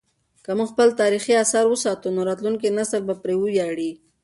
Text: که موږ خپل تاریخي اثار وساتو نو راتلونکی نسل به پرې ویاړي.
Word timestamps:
که 0.43 0.51
موږ 0.57 0.67
خپل 0.73 0.89
تاریخي 1.01 1.33
اثار 1.43 1.65
وساتو 1.69 2.07
نو 2.15 2.21
راتلونکی 2.29 2.69
نسل 2.77 3.01
به 3.07 3.15
پرې 3.23 3.35
ویاړي. 3.37 3.91